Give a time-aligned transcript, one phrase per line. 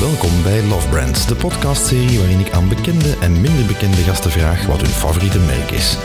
[0.00, 4.66] Welkom bij Love Brands, de podcastserie waarin ik aan bekende en minder bekende gasten vraag
[4.66, 5.98] wat hun favoriete merk is.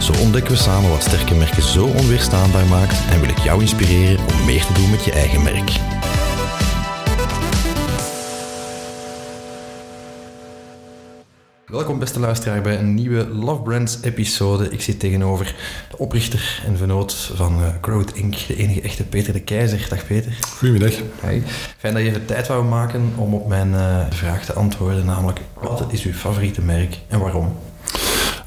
[0.00, 4.18] Zo ontdekken we samen wat sterke merken zo onweerstaanbaar maakt en wil ik jou inspireren
[4.18, 5.70] om meer te doen met je eigen merk.
[11.66, 14.68] Welkom beste luisteraar bij een nieuwe Love Brands episode.
[14.70, 15.54] Ik zit tegenover
[15.96, 19.86] de oprichter en vernoot van uh, Growth Inc., de enige echte Peter de Keizer.
[19.88, 20.32] Dag Peter.
[20.56, 20.94] Goedemiddag.
[21.28, 21.42] Hi.
[21.78, 25.40] Fijn dat je even tijd wou maken om op mijn uh, vraag te antwoorden, namelijk
[25.60, 27.56] wat is uw favoriete merk en waarom?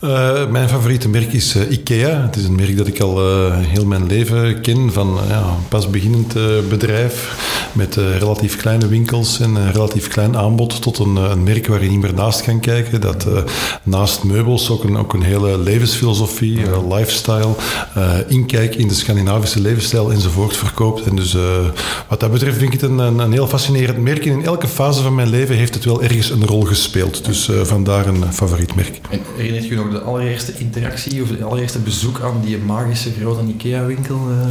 [0.02, 2.22] Uh, mijn favoriete merk is uh, IKEA.
[2.22, 4.94] Het is een merk dat ik al uh, heel mijn leven ken.
[4.94, 6.34] Van ja, een pas beginnend
[6.70, 7.36] bedrijf
[7.78, 11.90] met relatief kleine winkels en een relatief klein aanbod tot een, een merk waar je
[11.90, 13.02] niet meer naast kan kijken.
[13.02, 13.28] Dat
[13.84, 16.60] naast meubels ook een, ook een hele levensfilosofie,
[16.90, 17.56] lifestyle,
[18.28, 21.06] inkijk in de Scandinavische levensstijl enzovoort verkoopt.
[21.06, 21.38] En dus
[22.08, 24.26] wat dat betreft vind ik het een, een, een, heel fascinerend merk.
[24.26, 27.26] En in elke fase van mijn leven heeft het wel ergens een rol gespeeld.
[27.26, 29.00] Dus vandaar een favoriet merk.
[29.10, 33.42] En herinnert je nog de allereerste interactie of de allereerste bezoek aan die magische grote
[33.48, 34.20] IKEA-winkel?
[34.30, 34.46] Uh?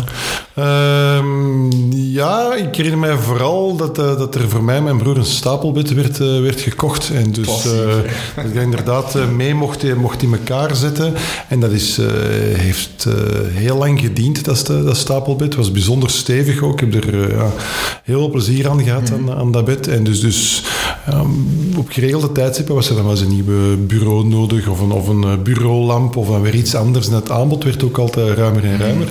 [1.92, 5.95] ja, ik herinner mij vooral dat, uh, dat er voor mij mijn broer een stapelbed
[5.95, 7.11] werd, uh, werd gekocht.
[7.11, 7.47] En dus
[8.36, 11.14] dat ik inderdaad mee mocht, mocht in elkaar zetten.
[11.48, 11.98] En dat is,
[12.53, 13.06] heeft
[13.53, 15.47] heel lang gediend, dat, dat stapelbed.
[15.47, 16.83] Het was bijzonder stevig ook.
[16.83, 17.53] Ik heb er ja,
[18.05, 19.30] heel veel plezier aan gehad mm.
[19.30, 19.89] aan, aan, dat bed.
[19.89, 20.62] En dus, dus
[21.12, 24.93] um, op geregelde tijdstippen was er dan wel eens een nieuwe bureau nodig of een,
[24.93, 27.09] of een eh, bureaulamp of dan weer iets anders.
[27.09, 29.09] En het aanbod werd ook altijd ruimer en ruimer.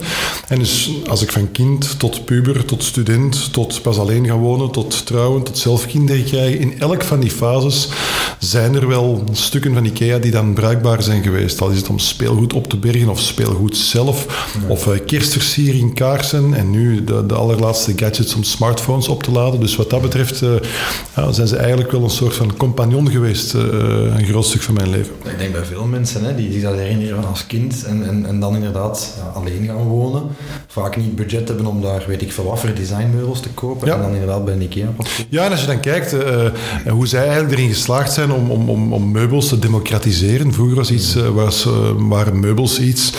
[0.48, 4.72] En dus als ik van kind tot puber, tot student, tot pas alleen gaan wonen,
[4.72, 7.90] tot trouwen, tot zelf kinderen krijgen, in elk van die fases
[8.40, 11.62] zijn er wel stukken van IKEA die dan bruikbaar zijn geweest.
[11.62, 16.54] Al is het om speelgoed op te bergen of speelgoed zelf, of uh, kerstversiering, kaarsen
[16.54, 19.59] en nu de, de, allerlaatste gadgets om smartphones op te laden.
[19.59, 20.50] Dus wat dat betreft uh,
[21.16, 23.62] ja, zijn ze eigenlijk wel een soort van compagnon geweest, uh,
[24.18, 25.13] een groot stuk van mijn leven.
[25.23, 28.25] Ik denk bij veel mensen hè, die zich dat herinneren van als kind en, en,
[28.25, 30.24] en dan inderdaad ja, alleen gaan wonen.
[30.68, 33.91] Vaak niet budget hebben om daar, weet ik veel wat, voor designmeubels te kopen.
[33.91, 34.88] En dan inderdaad bij een IKEA.
[35.29, 36.45] Ja, en als je dan kijkt uh,
[36.88, 40.53] hoe zij eigenlijk erin geslaagd zijn om, om, om, om meubels te democratiseren.
[40.53, 43.13] Vroeger was iets, uh, was, uh, waren meubels iets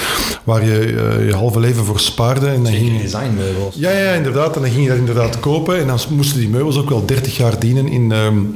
[0.44, 0.94] waar je
[1.26, 2.46] je halve leven voor spaarde.
[2.46, 3.74] En dan ging designmeubels.
[3.78, 4.56] Ja, ja, inderdaad.
[4.56, 5.78] En dan ging je dat inderdaad kopen.
[5.78, 8.10] En dan moesten die meubels ook wel 30 jaar dienen in...
[8.10, 8.55] Um,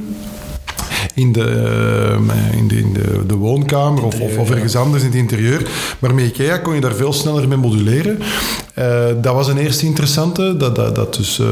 [1.13, 5.17] in de, uh, in de, in de, de woonkamer of, of, ergens anders in het
[5.17, 5.69] interieur.
[5.99, 8.19] Maar met IKEA kon je daar veel sneller mee moduleren.
[8.81, 11.47] Uh, dat was een eerste interessante, dat, dat, dat, dus, uh,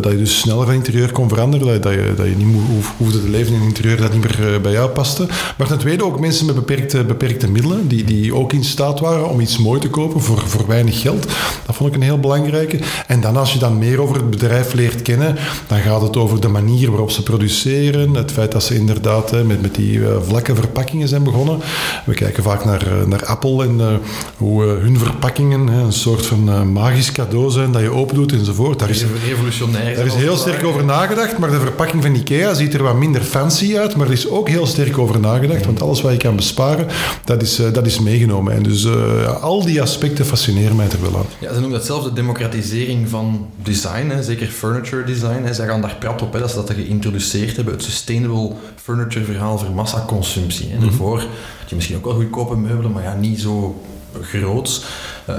[0.00, 2.92] dat je dus sneller van interieur kon veranderen, dat, dat, je, dat je niet hoef,
[2.96, 5.26] hoefde te leven in een interieur dat niet meer bij jou paste.
[5.58, 9.28] Maar ten tweede ook mensen met beperkte, beperkte middelen, die, die ook in staat waren
[9.28, 11.26] om iets mooi te kopen voor, voor weinig geld.
[11.66, 12.78] Dat vond ik een heel belangrijke.
[13.06, 15.36] En dan als je dan meer over het bedrijf leert kennen,
[15.66, 19.62] dan gaat het over de manier waarop ze produceren, het feit dat ze inderdaad met,
[19.62, 21.58] met die vlakke verpakkingen zijn begonnen.
[22.04, 24.00] We kijken vaak naar, naar Apple en
[24.36, 28.78] hoe hun verpakkingen een soort van magisch cadeau zijn dat je open doet enzovoort.
[28.78, 29.96] Daar is, revolutionair.
[29.96, 33.22] Daar is heel sterk over nagedacht, maar de verpakking van Ikea ziet er wat minder
[33.22, 36.36] fancy uit, maar er is ook heel sterk over nagedacht, want alles wat je kan
[36.36, 36.86] besparen,
[37.24, 38.52] dat is, dat is meegenomen.
[38.52, 41.26] En dus uh, al die aspecten fascineren mij er wel aan.
[41.38, 45.42] Ja, ze noemen dat zelf de democratisering van design, hè, zeker furniture design.
[45.44, 45.54] Hè.
[45.54, 49.58] Zij gaan daar prat op, hè, dat ze dat geïntroduceerd hebben, het sustainable furniture verhaal
[49.58, 50.68] voor massaconsumptie.
[50.68, 50.76] Hè.
[50.76, 50.84] -hmm.
[50.84, 51.18] Daarvoor
[51.60, 53.80] had je misschien ook wel goedkope meubelen, maar ja, niet zo
[54.22, 54.78] groots.
[54.78, 54.86] Uh,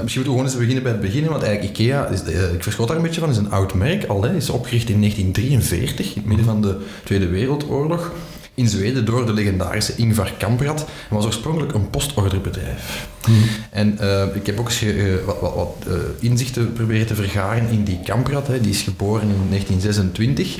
[0.00, 2.88] moeten we gewoon eens beginnen bij het begin, want eigenlijk IKEA, is, uh, ik verschot
[2.88, 4.22] daar een beetje van, is een oud merk al.
[4.22, 8.12] Hè, is opgericht in 1943, in het midden van de Tweede Wereldoorlog.
[8.54, 10.80] In Zweden door de legendarische Ingvar Kamprad.
[10.80, 13.08] En was oorspronkelijk een postorderbedrijf.
[13.28, 13.42] Mm.
[13.70, 14.84] En uh, ik heb ook eens
[15.24, 15.86] wat, wat, wat
[16.18, 18.46] inzichten proberen te vergaren in die Kamprad.
[18.46, 18.60] Hè.
[18.60, 20.58] Die is geboren in 1926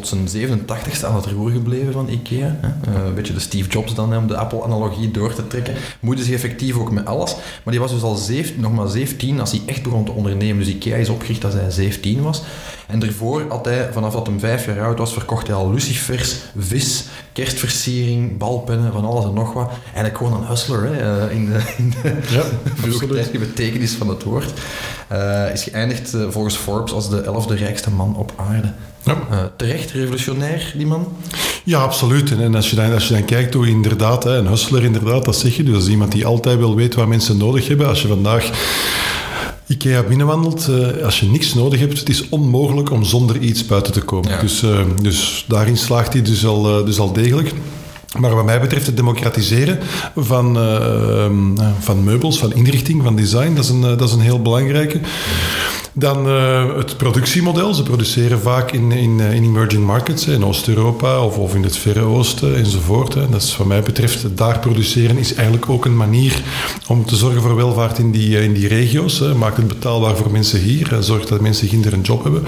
[0.00, 2.58] tot zijn 87ste aan het roer gebleven van IKEA.
[2.60, 2.92] Hè.
[2.92, 5.74] Uh, een beetje de Steve Jobs dan, om de Apple-analogie door te trekken.
[6.00, 7.34] Moeide zich effectief ook met alles.
[7.34, 10.64] Maar die was dus al zeven, nog maar 17 als hij echt begon te ondernemen.
[10.64, 12.42] Dus IKEA is opgericht als hij 17 was.
[12.86, 16.36] En daarvoor had hij, vanaf dat hij vijf jaar oud was, verkocht hij al lucifers,
[16.58, 19.70] vis, kerstversiering, balpennen, van alles en nog wat.
[19.84, 24.52] Eigenlijk gewoon een hustler, hè, in de, in de ja, betekenis van het woord.
[25.12, 28.72] Uh, is geëindigd uh, volgens Forbes als de elfde rijkste man op aarde.
[29.02, 29.16] Ja.
[29.30, 31.16] Uh, terecht, revolutionair, die man?
[31.64, 32.30] Ja, absoluut.
[32.30, 35.56] En als je dan, als je dan kijkt hoe inderdaad, een hustler inderdaad, dat zeg
[35.56, 35.62] je.
[35.62, 37.88] Dus iemand die altijd wil weten wat mensen nodig hebben.
[37.88, 38.50] Als je vandaag
[39.66, 43.92] IKEA binnenwandelt, uh, als je niks nodig hebt, het is onmogelijk om zonder iets buiten
[43.92, 44.30] te komen.
[44.30, 44.40] Ja.
[44.40, 47.52] Dus, uh, dus daarin slaagt hij dus al, uh, dus al degelijk.
[48.18, 49.78] Maar wat mij betreft het democratiseren
[50.16, 50.58] van,
[51.80, 55.00] van meubels, van inrichting, van design, dat is een, dat is een heel belangrijke.
[55.96, 57.74] Dan uh, het productiemodel.
[57.74, 62.00] Ze produceren vaak in, in, in emerging markets, in Oost-Europa of, of in het Verre
[62.00, 63.14] Oosten enzovoort.
[63.14, 63.28] Hè.
[63.28, 66.42] Dat is wat mij betreft, daar produceren is eigenlijk ook een manier
[66.86, 69.18] om te zorgen voor welvaart in die, in die regio's.
[69.18, 69.34] Hè.
[69.34, 72.42] Maakt het betaalbaar voor mensen hier, zorgt dat mensen hier een job hebben.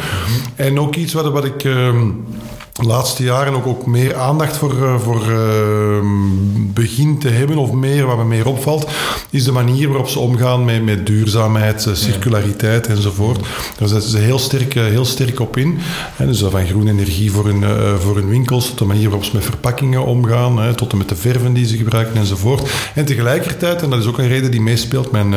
[0.55, 1.59] En ook iets wat, wat ik...
[1.59, 6.11] De laatste jaren ook, ook meer aandacht voor, uh, voor uh,
[6.57, 8.89] begin te hebben, of meer, wat me meer opvalt,
[9.31, 13.47] is de manier waarop ze omgaan met, met duurzaamheid, uh, circulariteit enzovoort.
[13.79, 15.79] Daar zetten ze heel sterk, heel sterk op in.
[16.17, 17.65] Hè, dus van groene energie voor hun,
[18.01, 21.09] voor hun winkels, tot de manier waarop ze met verpakkingen omgaan, hè, tot en met
[21.09, 22.71] de verven die ze gebruiken enzovoort.
[22.95, 25.35] En tegelijkertijd, en dat is ook een reden die meespeelt, mijn,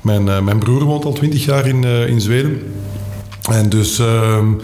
[0.00, 2.62] mijn, mijn broer woont al twintig jaar in, in Zweden.
[3.50, 4.60] En dus, um,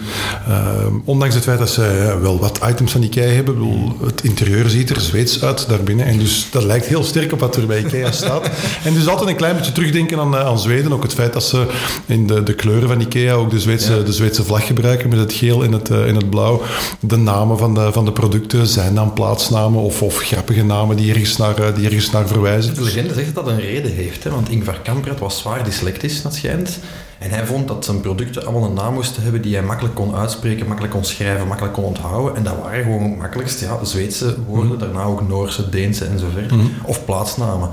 [0.49, 4.23] um, ondanks het feit dat ze ja, wel wat items van IKEA hebben, bedoel, het
[4.23, 6.05] interieur ziet er Zweeds uit daarbinnen.
[6.05, 8.49] En dus dat lijkt heel sterk op wat er bij IKEA staat.
[8.85, 10.93] en dus altijd een klein beetje terugdenken aan, aan Zweden.
[10.93, 11.65] Ook het feit dat ze
[12.05, 14.03] in de, de kleuren van IKEA ook de Zweedse, ja.
[14.03, 16.61] de Zweedse vlag gebruiken met het geel en het, uh, en het blauw.
[16.99, 21.09] De namen van de, van de producten zijn dan plaatsnamen of, of grappige namen die
[21.09, 22.75] ergens naar, uh, die ergens naar verwijzen.
[22.75, 24.29] De legende zegt dat dat een reden heeft, hè?
[24.29, 26.79] want Ingvar Kamprad was zwaar dyslectisch, dat schijnt.
[27.19, 30.15] En hij vond dat zijn producten allemaal een naam moesten hebben die hij makkelijk kon
[30.15, 32.35] uitspreken, makkelijk kon schrijven, makkelijk kon onthouden.
[32.35, 34.79] En dat waren gewoon het makkelijkst ja, Zweedse woorden, mm.
[34.79, 36.57] daarna ook Noorse, Deense en zo verder.
[36.57, 36.71] Mm.
[36.83, 37.69] Of plaatsnamen.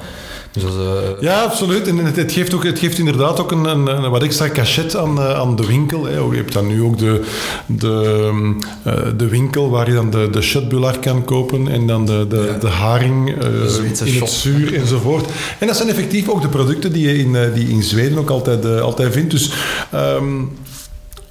[0.56, 1.20] Dus dat is, uh...
[1.20, 1.88] Ja, absoluut.
[1.88, 4.96] En het, het, geeft ook, het geeft inderdaad ook een, een, een wat extra cachet
[4.96, 6.04] aan, uh, aan de winkel.
[6.04, 6.18] Hè.
[6.18, 7.24] Je hebt dan nu ook de,
[7.66, 8.30] de,
[8.86, 12.58] uh, de winkel waar je dan de, de kan kopen en dan de, de, ja.
[12.58, 14.20] de haring in shop.
[14.20, 15.26] het zuur enzovoort.
[15.58, 18.80] En dat zijn effectief ook de producten die je in, die in Zweden ook altijd,
[18.80, 19.30] altijd vindt.
[19.30, 19.50] Dus
[19.94, 20.50] um,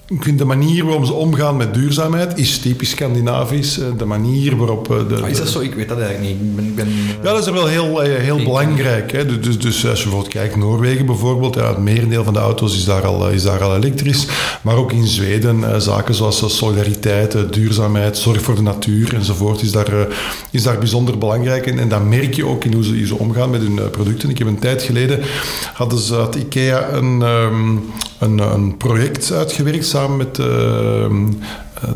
[0.07, 3.79] ik vind de manier waarop ze omgaan met duurzaamheid is typisch Scandinavisch.
[3.79, 4.91] Eh, de manier waarop...
[4.91, 5.59] Eh, de, ah, is dat zo?
[5.59, 6.41] Ik weet dat eigenlijk niet.
[6.41, 6.87] Ik ben, ben,
[7.23, 9.11] ja, dat is wel heel, eh, heel belangrijk.
[9.11, 9.25] Hè.
[9.25, 12.75] Dus, dus, dus, als je bijvoorbeeld kijkt, Noorwegen bijvoorbeeld, ja, het merendeel van de auto's
[12.75, 14.27] is daar al, is daar al elektrisch.
[14.61, 20.07] Maar ook in Zweden, zaken zoals solidariteit, duurzaamheid, zorg voor de natuur enzovoort, is daar,
[20.51, 21.67] is daar bijzonder belangrijk.
[21.67, 24.29] En, en dat merk je ook in hoe ze, hoe ze omgaan met hun producten.
[24.29, 25.19] Ik heb een tijd geleden,
[25.73, 27.83] hadden ze, had IKEA een, um,
[28.25, 30.45] een, een project uitgewerkt samen met uh,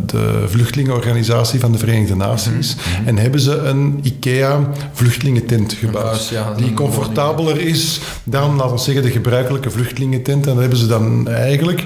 [0.05, 2.75] de vluchtelingenorganisatie van de Verenigde Naties.
[2.75, 3.07] Mm -hmm.
[3.07, 6.27] En hebben ze een IKEA-vluchtelingentent gebouwd.
[6.27, 10.47] Ja, die comfortabeler is dan, laten we zeggen, de gebruikelijke vluchtelingentent.
[10.47, 11.83] En dat hebben ze dan eigenlijk...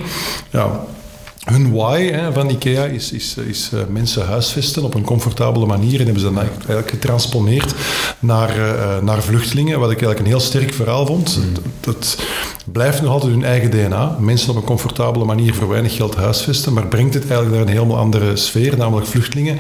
[0.50, 0.80] Ja,
[1.44, 6.00] hun why hè, van IKEA is, is, is uh, mensen huisvesten op een comfortabele manier.
[6.00, 7.76] En hebben ze dan eigenlijk getransponeerd
[8.20, 11.38] naar, uh, naar vluchtelingen, wat ik eigenlijk een heel sterk verhaal vond.
[11.38, 11.54] Mm.
[11.54, 12.18] Dat, dat,
[12.72, 14.18] blijft nog altijd hun eigen DNA.
[14.20, 17.74] Mensen op een comfortabele manier voor weinig geld huisvesten, maar brengt het eigenlijk naar een
[17.74, 19.58] helemaal andere sfeer, namelijk vluchtelingen.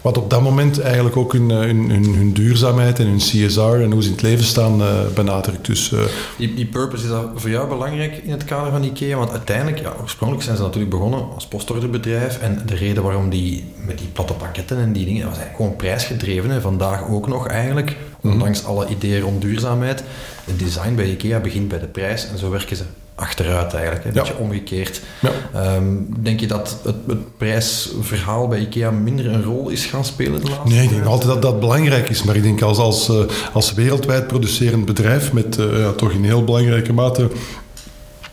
[0.00, 3.92] Wat op dat moment eigenlijk ook hun, hun, hun, hun duurzaamheid en hun CSR en
[3.92, 5.66] hoe ze in het leven staan uh, benadrukt.
[5.66, 5.92] Dus,
[6.38, 9.16] die, die purpose is dat voor jou belangrijk in het kader van IKEA?
[9.16, 12.38] Want uiteindelijk, ja, oorspronkelijk zijn ze natuurlijk begonnen als postorderbedrijf.
[12.38, 15.64] En de reden waarom die met die platte pakketten en die dingen, dat was eigenlijk
[15.64, 16.50] gewoon prijsgedreven.
[16.50, 18.32] En vandaag ook nog eigenlijk, mhm.
[18.32, 20.02] ondanks alle ideeën rond duurzaamheid.
[20.44, 22.84] Het design bij IKEA begint bij de prijs en zo werken ze
[23.16, 24.20] achteruit eigenlijk, een ja.
[24.20, 25.00] beetje omgekeerd.
[25.20, 25.74] Ja.
[25.76, 30.40] Um, denk je dat het, het, prijsverhaal bij IKEA minder een rol is gaan spelen
[30.40, 32.22] de laatste Nee, ik denk altijd dat dat belangrijk is.
[32.22, 33.16] Maar ik denk als, als, eh,
[33.52, 37.30] als wereldwijd producerend bedrijf met uh, ja, toch in heel belangrijke mate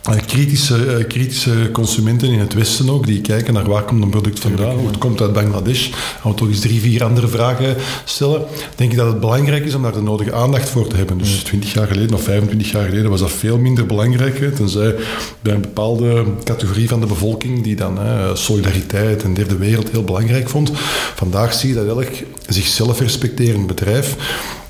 [0.04, 4.10] eh, kritische, uh, kritische consumenten in het Westen ook, die kijken naar waar komt een
[4.10, 5.90] product vandaan, hoe het komt uit Bangladesh.
[6.20, 8.44] Gaan we toch eens drie, vier andere vragen stellen.
[8.76, 11.18] Denk ik dat het belangrijk is om daar de nodige aandacht voor te hebben.
[11.18, 14.54] Dus 20 jaar geleden of 25 jaar geleden was dat veel minder belangrijk.
[14.54, 14.94] Tenzij
[15.40, 20.04] bij een bepaalde categorie van de bevolking die dan uh, solidariteit en derde wereld heel
[20.04, 20.70] belangrijk vond.
[21.14, 22.10] Vandaag zie je dat elk
[22.48, 24.16] zichzelf respecterend bedrijf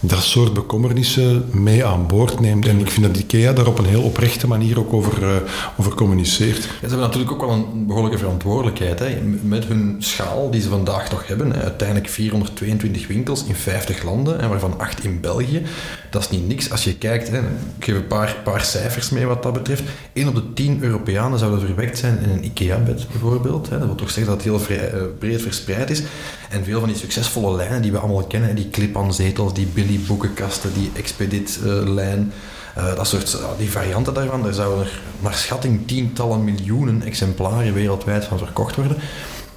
[0.09, 2.67] dat soort bekommernissen mee aan boord neemt.
[2.67, 5.37] En ik vind dat IKEA daar op een heel oprechte manier ook over, uh,
[5.77, 6.63] over communiceert.
[6.63, 8.99] Ze hebben natuurlijk ook wel een behoorlijke verantwoordelijkheid.
[8.99, 9.21] Hè.
[9.43, 11.53] Met hun schaal die ze vandaag nog hebben.
[11.53, 11.63] Hè.
[11.63, 15.63] Uiteindelijk 422 winkels in 50 landen, en waarvan 8 in België.
[16.11, 16.71] Dat is niet niks.
[16.71, 19.83] Als je kijkt, hè, ik geef een paar, paar cijfers mee wat dat betreft.
[20.13, 23.69] 1 op de 10 Europeanen zouden verwekt zijn in een IKEA-bed bijvoorbeeld.
[23.71, 23.79] Hè.
[23.79, 26.03] Dat wil toch zeggen dat het heel uh, breed verspreid is.
[26.51, 30.71] En veel van die succesvolle lijnen die we allemaal kennen, die clip-on-zetels, die Billy boekenkasten,
[30.75, 32.33] die Expedit-lijn,
[32.75, 38.39] dat soort, die varianten daarvan, daar zouden er naar schatting tientallen miljoenen exemplaren wereldwijd van
[38.39, 38.97] verkocht worden.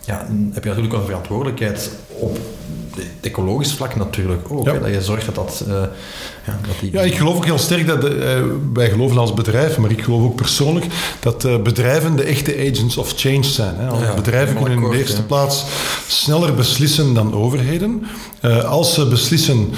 [0.05, 2.37] Ja, dan heb je natuurlijk wel een verantwoordelijkheid op
[3.21, 4.65] ecologisch vlak natuurlijk ook.
[4.65, 4.73] Ja.
[4.73, 5.63] Hè, dat je zorgt dat dat...
[5.67, 5.73] Uh,
[6.45, 6.91] ja, dat die...
[6.91, 8.01] ja, ik geloof ook heel sterk dat...
[8.01, 10.85] De, uh, wij geloven als bedrijf, maar ik geloof ook persoonlijk...
[11.19, 13.75] dat uh, bedrijven de echte agents of change zijn.
[13.75, 13.85] Hè.
[13.85, 15.65] Ja, bedrijven kunnen in de eerste plaats
[16.07, 18.05] sneller beslissen dan overheden.
[18.65, 19.69] Als ze beslissen,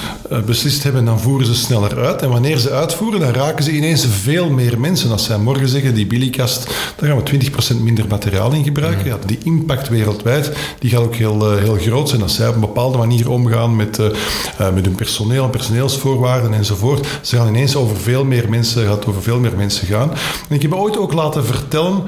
[0.46, 2.22] beslist hebben, dan voeren ze sneller uit.
[2.22, 5.12] En wanneer ze uitvoeren, dan raken ze ineens veel meer mensen.
[5.12, 9.06] Als zij morgen zeggen, die billiekast, daar gaan we 20% minder materiaal in gebruiken.
[9.06, 12.22] Ja, die impact wereldwijd, die gaat ook heel, heel groot zijn.
[12.22, 13.98] Als zij op een bepaalde manier omgaan met,
[14.74, 17.08] met hun personeel, personeelsvoorwaarden enzovoort.
[17.22, 20.12] Ze gaan ineens over veel meer mensen, gaat over veel meer mensen gaan.
[20.50, 22.04] En ik heb ooit ook laten vertellen...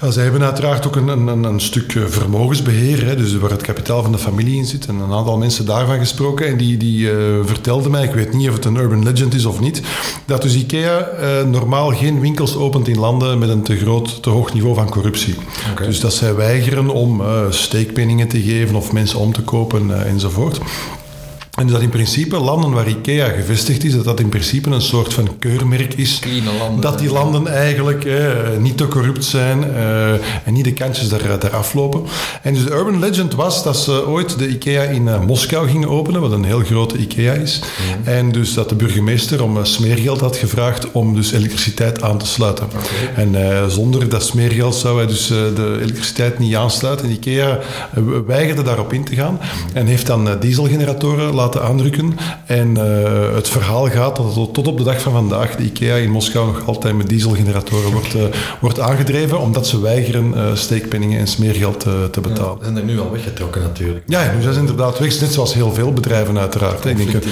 [0.00, 4.02] Ja, zij hebben uiteraard ook een, een, een stuk vermogensbeheer, hè, dus waar het kapitaal
[4.02, 4.86] van de familie in zit.
[4.86, 8.48] En een aantal mensen daarvan gesproken en die, die uh, vertelden mij, ik weet niet
[8.48, 9.82] of het een urban legend is of niet,
[10.24, 14.30] dat dus IKEA uh, normaal geen winkels opent in landen met een te groot, te
[14.30, 15.34] hoog niveau van corruptie.
[15.72, 15.86] Okay.
[15.86, 20.60] Dus dat zij weigeren om uh, steekpenningen te geven of mensen om te kopen enzovoort.
[21.56, 24.80] En dus dat in principe landen waar IKEA gevestigd is, dat dat in principe een
[24.80, 26.20] soort van keurmerk is.
[26.58, 28.26] Landen, dat die landen eigenlijk eh,
[28.60, 32.02] niet te corrupt zijn eh, en niet de kantjes daar, daar aflopen.
[32.42, 35.88] En dus de urban legend was dat ze ooit de IKEA in uh, Moskou gingen
[35.88, 37.60] openen, wat een heel grote IKEA is.
[38.04, 42.64] En dus dat de burgemeester om smeergeld had gevraagd om dus elektriciteit aan te sluiten.
[42.66, 43.24] Okay.
[43.24, 47.06] En zonder dat smeergeld zou hij dus de elektriciteit niet aansluiten.
[47.06, 47.58] En IKEA
[48.26, 49.76] weigerde daarop in te gaan mm.
[49.76, 52.18] en heeft dan dieselgeneratoren laten laten aandrukken.
[52.46, 55.94] En uh, het verhaal gaat dat het tot op de dag van vandaag de IKEA
[55.94, 58.22] in Moskou nog altijd met dieselgeneratoren wordt, uh,
[58.60, 62.56] wordt aangedreven, omdat ze weigeren uh, steekpenningen en smeergeld te betalen.
[62.58, 64.04] Ja, zijn er nu al weggetrokken natuurlijk.
[64.06, 66.84] Ja, nu zijn ze inderdaad weg, net zoals heel veel bedrijven uiteraard.
[66.84, 67.24] Ik denk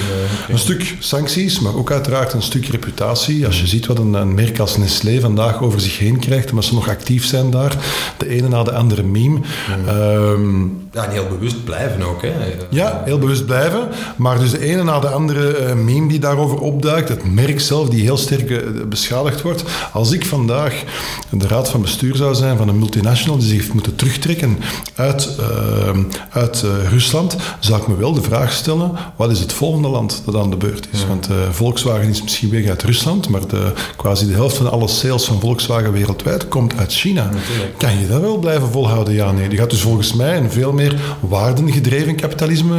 [0.47, 3.45] een stuk sancties, maar ook uiteraard een stuk reputatie.
[3.45, 6.65] Als je ziet wat een, een merk als Nestlé vandaag over zich heen krijgt, omdat
[6.65, 7.77] ze nog actief zijn daar,
[8.17, 9.39] de ene na de andere meme.
[9.85, 12.21] Ja, um, ja en heel bewust blijven ook.
[12.21, 12.31] Hè.
[12.69, 13.87] Ja, heel bewust blijven.
[14.15, 17.89] Maar dus de ene na de andere uh, meme die daarover opduikt, het merk zelf
[17.89, 18.59] die heel sterk uh,
[18.89, 19.63] beschadigd wordt.
[19.93, 20.83] Als ik vandaag
[21.31, 24.59] de raad van bestuur zou zijn van een multinational die zich heeft moeten terugtrekken
[24.95, 25.99] uit, uh,
[26.29, 30.35] uit Rusland, zou ik me wel de vraag stellen, wat is het volgende land dat
[30.35, 31.01] aan de beurt is?
[31.01, 31.07] Ja.
[31.07, 35.25] Want Volkswagen is misschien weg uit Rusland, maar de, quasi de helft van alle sales
[35.25, 37.23] van Volkswagen wereldwijd komt uit China.
[37.23, 37.77] Natuurlijk.
[37.77, 39.13] Kan je dat wel blijven volhouden?
[39.13, 39.49] Ja, nee.
[39.49, 40.84] Die gaat dus volgens mij een veel meer
[41.19, 42.73] waardengedreven kapitalisme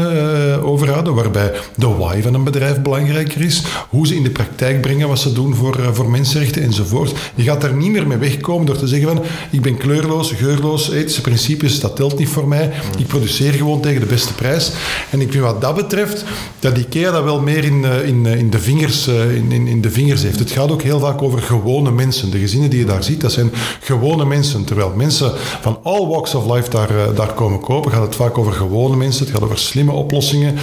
[0.62, 5.08] overhouden, waarbij de why van een bedrijf belangrijker is, hoe ze in de praktijk brengen
[5.08, 7.12] wat ze doen voor, uh, voor mensenrechten enzovoort.
[7.34, 10.90] Je gaat daar niet meer mee wegkomen door te zeggen van ik ben kleurloos, geurloos,
[10.90, 12.72] ethische principes, dat telt niet voor mij.
[12.98, 14.72] Ik produceer gewoon tegen de beste prijs.
[15.10, 16.24] En ik vind wat dat betreft
[16.58, 19.80] dat IKEA dat wel meer in, uh, in, in, de vingers, uh, in, in, in
[19.80, 20.38] de vingers heeft.
[20.38, 22.30] Het gaat ook heel vaak over gewone mensen.
[22.30, 24.64] De gezinnen die je daar ziet, dat zijn gewone mensen.
[24.64, 28.52] Terwijl mensen van all walks of life daar, daar komen kopen, gaat het vaak over
[28.52, 29.24] gewone mensen.
[29.24, 30.54] Het gaat over slimme oplossingen.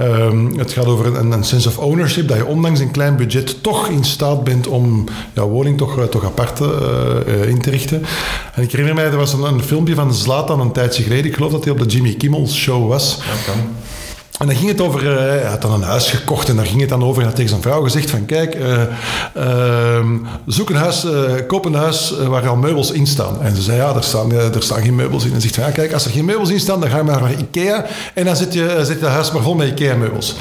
[0.00, 3.88] Um, het gaat over een, sense of ownership, dat je ondanks een klein budget toch
[3.88, 6.68] in staat bent om jouw woning toch, uh, toch apart uh,
[7.26, 8.04] uh, in te richten.
[8.54, 11.26] En ik herinner mij, er was een, filmpje van Zlatan een tijdje geleden.
[11.26, 13.18] Ik geloof dat hij op de Jimmy Kimmel show was.
[13.46, 13.52] Ja,
[14.42, 16.80] en dan ging het over, uh, hij had dan een huis gekocht en daar ging
[16.80, 17.20] het dan over.
[17.20, 18.82] En had tegen zijn vrouw gezegd van, kijk, uh,
[19.36, 20.06] uh,
[20.46, 21.06] zoek een huis,
[21.46, 23.42] koop een huis waar al meubels in staan.
[23.42, 25.34] En ze zei, ja, er staan, er staan geen meubels in.
[25.34, 27.20] En zegt van, ja, kijk, als er geen meubels in staan, dan ga je maar
[27.20, 27.86] naar Ikea.
[28.14, 30.34] En dan zet je, zet je huis maar vol met Ikea-meubels.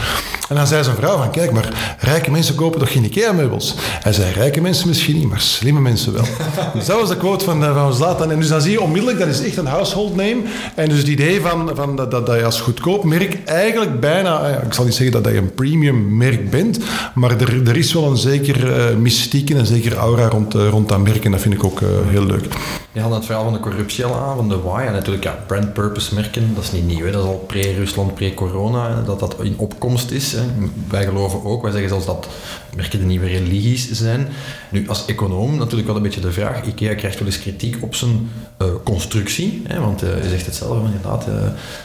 [0.51, 3.75] En dan zei zijn vrouw van, kijk, maar rijke mensen kopen toch geen Ikea-meubels?
[3.77, 6.23] Hij zei, rijke mensen misschien niet, maar slimme mensen wel.
[6.73, 8.31] dus dat was de quote van, van Zlatan.
[8.31, 10.41] En dus dan zie je onmiddellijk, dat is echt een household name.
[10.75, 14.73] En dus het idee van, van dat, dat je als goedkoop merk eigenlijk bijna, ik
[14.73, 16.79] zal niet zeggen dat je een premium merk bent,
[17.13, 20.69] maar er, er is wel een zeker uh, mystiek en een zeker aura rond, uh,
[20.69, 21.25] rond dat merk.
[21.25, 22.45] En dat vind ik ook uh, heel leuk.
[22.91, 24.81] Je had het verhaal van de corruptie al aan, van de why.
[24.81, 27.05] En natuurlijk, ja, brand purpose merken, dat is niet nieuw.
[27.05, 27.11] Hè.
[27.11, 30.33] Dat is al pre-Rusland, pre-corona, dat dat in opkomst is.
[30.41, 30.47] Hè.
[30.89, 32.27] Wij geloven ook, wij zeggen zelfs dat
[32.75, 34.27] merken de nieuwe religies zijn.
[34.69, 36.65] Nu, als econoom natuurlijk wel een beetje de vraag.
[36.65, 38.29] IKEA krijgt wel eens kritiek op zijn
[38.61, 39.61] uh, constructie.
[39.67, 41.27] Hè, want uh, je zegt het zelf, inderdaad.
[41.27, 41.35] Uh,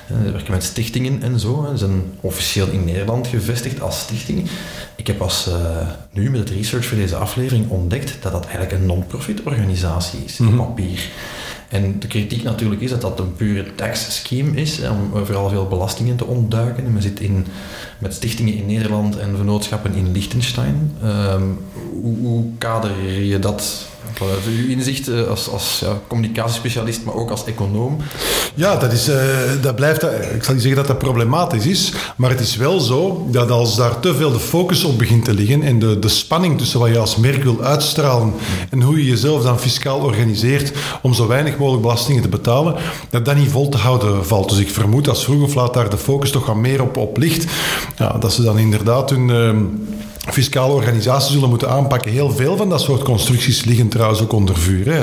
[0.07, 1.65] we werken met stichtingen en zo.
[1.65, 1.71] Hè.
[1.71, 4.49] Ze zijn officieel in Nederland gevestigd als stichting.
[4.97, 5.49] Ik heb pas
[6.13, 10.39] nu met het research voor deze aflevering ontdekt dat dat eigenlijk een non-profit organisatie is,
[10.39, 10.61] mm -hmm.
[10.61, 11.09] op papier.
[11.69, 15.69] En de kritiek natuurlijk is dat dat een pure tax scheme is, om vooral veel
[15.69, 16.85] belastingen te ontduiken.
[16.85, 17.47] En men zit in,
[17.99, 20.93] met stichtingen in Nederland en vennootschappen in Liechtenstein.
[21.05, 21.59] Um,
[22.03, 27.31] hoe, hoe kader je dat Voilà, uw inzicht uh, als, als ja, communicatiespecialist, maar ook
[27.31, 27.97] als econoom.
[28.55, 29.17] Ja, dat, is, uh,
[29.61, 33.27] dat blijft, ik zal niet zeggen dat dat problematisch is, maar het is wel zo
[33.31, 36.59] dat als daar te veel de focus op begint te liggen en de, de spanning
[36.59, 38.35] tussen wat je als merk wil uitstralen
[38.71, 42.75] en hoe je jezelf dan fiscaal organiseert om zo weinig mogelijk belastingen te betalen,
[43.11, 44.49] dat dat niet vol te houden valt.
[44.49, 47.17] Dus ik vermoed als vroeg of laat daar de focus toch wat meer op, op
[47.17, 47.45] ligt,
[47.97, 49.31] ja, dat ze dan inderdaad hun...
[50.27, 52.11] fiscale organisaties zullen moeten aanpakken.
[52.11, 54.93] Heel veel van dat soort constructies liggen trouwens ook onder vuur.
[54.93, 55.01] Hè.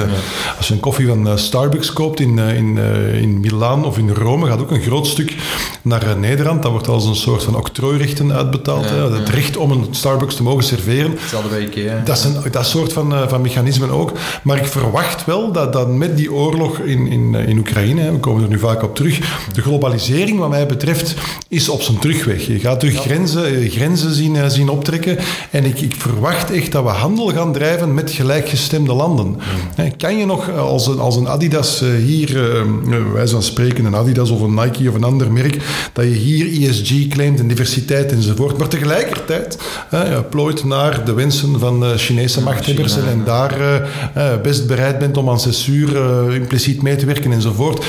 [0.58, 3.98] Als je een koffie van eh, Starbucks koopt in, eh, in, uh, in Milaan of
[3.98, 5.36] in Rome, gaat ook een groot stuk
[5.84, 6.62] naar Nederland.
[6.62, 8.90] Dat wordt als een soort van octrooirechten uitbetaald.
[8.90, 11.12] Ja, Het recht om een Starbucks te mogen serveren.
[11.12, 12.02] Hetzelfde bij Ikea.
[12.06, 14.12] Dat is een dat soort van, van mechanismen ook.
[14.44, 18.44] Maar ik verwacht wel dat, dat met die oorlog in, in, in Oekraïne, we komen
[18.44, 19.20] er nu vaak op terug,
[19.54, 21.16] de globalisering wat mij betreft
[21.48, 22.48] is op zijn terugweg.
[22.48, 25.18] Je gaat terug grenzen, grenzen zien, zien optrekken.
[25.52, 29.40] En ik, ik, verwacht echt dat we handel gaan drijven met gelijkgestemde landen.
[29.98, 32.62] Kan je nog als een, als een Adidas eh, hier, eh,
[33.14, 35.58] wij zijn spreken, een Adidas of een Nike of een ander merk,
[35.94, 39.58] dat je hier ESG claimt en diversiteit enzovoort, maar tegelijkertijd
[39.94, 43.90] uh, plooit naar de wensen van Chinese machthebbers en, daar
[44.42, 47.86] best bereid bent om aan censuur impliciet mee te werken enzovoort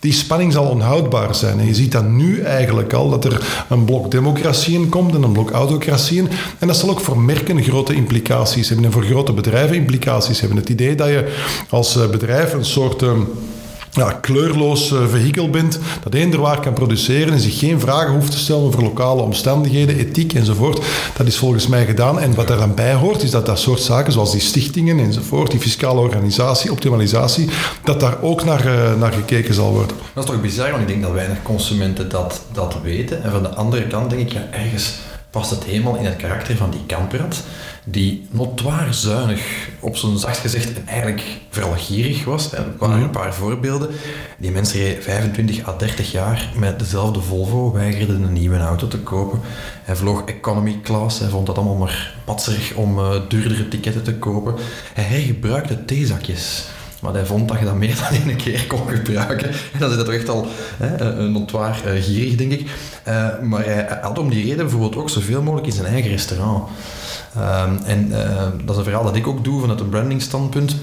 [0.00, 1.58] die spanning zal onhoudbaar zijn.
[1.58, 5.32] En je ziet dan nu eigenlijk al dat er een blok democratieën komt en een
[5.32, 6.28] blok autocratieën.
[6.58, 10.58] En dat zal ook voor merken grote implicaties hebben en voor grote bedrijven implicaties hebben.
[10.58, 11.34] Het idee dat je
[11.68, 13.02] als eh, bedrijf een soort...
[13.02, 13.20] Ehm,
[13.98, 18.30] ja, kleurloos uh, vehikel bent, dat eender waar kan produceren en zich geen vragen hoeft
[18.30, 20.80] te stellen over lokale omstandigheden, ethiek enzovoort.
[21.16, 22.20] Dat is volgens mij gedaan.
[22.20, 25.50] En wat er dan bij hoort, is dat dat soort zaken, zoals die stichtingen enzovoort,
[25.50, 27.48] die fiscale organisatie, optimalisatie,
[27.84, 29.96] dat daar ook naar, uh, naar gekeken zal worden.
[30.14, 33.22] Dat is toch bizar, want ik denk dat weinig consumenten dat, dat weten.
[33.22, 34.94] En van de andere kant denk ik, ja, ergens
[35.30, 37.36] past het helemaal in het karakter van die kamprad
[37.90, 42.52] die notoir zuinig, op zijn zacht gezegd, en eigenlijk vooral gierig was.
[42.52, 43.04] En er waren mhm.
[43.04, 43.88] een paar voorbeelden.
[44.38, 48.98] Die mensen reden 25 à 30 jaar met dezelfde Volvo, weigerden een nieuwe auto te
[48.98, 49.40] kopen.
[49.82, 54.14] Hij vloog economy class, hij vond dat allemaal maar patserig om uh, duurdere ticketten te
[54.14, 54.54] kopen.
[54.94, 56.68] Hij hergebruikte theezakjes.
[57.00, 59.48] Maar hij vond dat je dat meer dan één keer kon gebruiken.
[59.48, 62.60] En is dat echt al hè, een ontwaar uh, gierig, denk ik.
[63.08, 66.68] Uh, maar hij had om die reden bijvoorbeeld ook zoveel mogelijk in zijn eigen restaurant.
[67.36, 68.08] Ehm, en
[68.64, 70.76] dat is een verhaal dat ik ook doe vanuit een branding standpunt.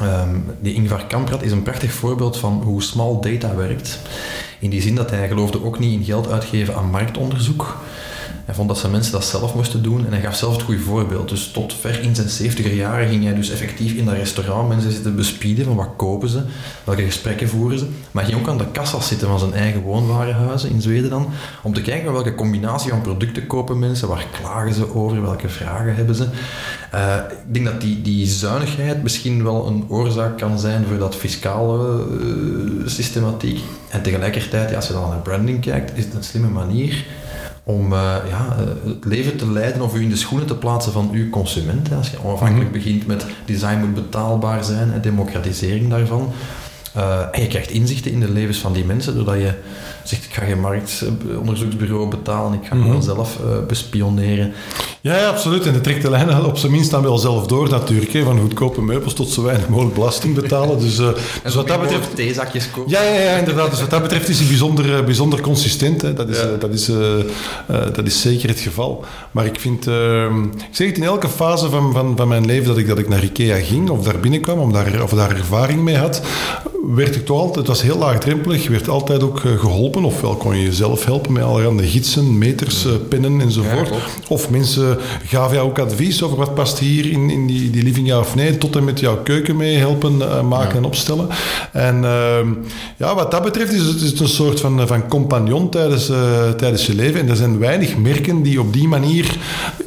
[0.00, 3.98] Um, die Ingvar Kamprad is een prachtig voorbeeld van hoe small data werkt.
[4.58, 7.76] In die zin dat hij geloofde ook niet in geld uitgeven aan marktonderzoek.
[8.44, 10.80] Hij vond dat zijn mensen dat zelf moesten doen en hij gaf zelf het goede
[10.80, 11.28] voorbeeld.
[11.28, 14.92] Dus tot ver in zijn 70er jaren ging hij dus effectief in dat restaurant mensen
[14.92, 16.42] zitten bespieden van wat kopen ze,
[16.84, 17.86] welke gesprekken voeren ze.
[18.10, 21.28] Maar hij ging ook aan de kassa zitten van zijn eigen woonwarenhuizen in Zweden dan,
[21.62, 25.94] om te kijken welke combinatie van producten kopen mensen, waar klagen ze over, welke vragen
[25.94, 26.26] hebben ze.
[26.94, 31.14] Uh, ik denk dat die, die zuinigheid misschien wel een oorzaak kan zijn voor dat
[31.14, 33.60] fiscale uh, systematiek.
[33.88, 37.06] En tegelijkertijd, ja, als je dan naar branding kijkt, is het een slimme manier
[37.70, 41.10] om uh, ja, het leven te leiden of u in de schoenen te plaatsen van
[41.12, 41.92] uw consument.
[41.96, 42.78] Als je onafhankelijk mhm.
[42.78, 46.32] begint met design moet betaalbaar zijn en democratisering daarvan.
[46.96, 49.54] Uh, en je krijgt inzichten in de levens van die mensen doordat je
[50.04, 54.52] zegt ik ga geen marktonderzoeksbureau betalen, ik ga mm gewoon zelf uh, bespioneren.
[55.02, 55.66] Ja, ja, absoluut.
[55.66, 58.12] En de trekt de lijn op zijn minst dan wel zelf door natuurlijk.
[58.12, 58.22] Hè.
[58.22, 60.78] Van goedkope meubels tot zo weinig mogelijk belasting betalen.
[60.78, 61.08] Dus, uh,
[61.42, 62.14] dus wat dat betreft...
[62.16, 62.90] theezakjes kopen.
[62.90, 63.70] Ja, ja, ja, inderdaad.
[63.70, 66.02] Dus wat dat betreft is hij bijzonder, bijzonder consistent.
[66.02, 66.12] Hè.
[66.12, 66.90] Dat, is, dat, is,
[67.94, 69.04] dat is zeker het geval.
[69.30, 69.86] Maar ik vind...
[69.86, 72.98] Ehm, ik zeg het in elke fase van, van, van mijn leven dat ik, dat
[72.98, 76.22] ik naar Ikea ging of daar binnenkwam, om daar, of daar ervaring mee had,
[76.94, 77.56] werd ik toch altijd...
[77.56, 78.62] Het was heel laagdrempelig.
[78.62, 80.04] Je werd altijd ook geholpen.
[80.04, 83.90] Ofwel kon je jezelf helpen met allerhande gidsen, meters, pennen enzovoort.
[84.28, 84.89] of mensen
[85.24, 88.34] gaven jou ook advies over wat past hier in, in die, die living ja of
[88.34, 88.58] nee.
[88.58, 91.28] Tot en met jouw keuken mee helpen uh, maken en opstellen.
[91.72, 92.38] En uh,
[92.96, 96.10] ja, wat dat betreft is het, is een soort van, van compagnon tijdens,
[96.56, 97.20] tijdens je leven.
[97.20, 99.38] En er zijn weinig merken die op die manier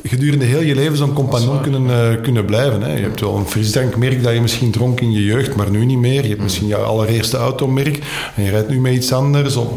[0.04, 2.82] gedurende heel je leven zo'n compagnon kunnen, kunnen blijven.
[2.82, 2.94] Hè.
[2.94, 5.98] Je hebt wel een frisdrankmerk dat je misschien dronk in je jeugd, maar nu niet
[5.98, 6.22] meer.
[6.22, 6.44] Je hebt mm.
[6.44, 8.00] misschien jouw allereerste automerk
[8.36, 9.56] en je rijdt nu met iets anders.
[9.56, 9.68] Of,